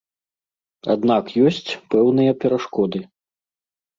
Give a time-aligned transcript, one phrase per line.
[0.93, 2.99] Аднак ёсць пэўныя перашкоды.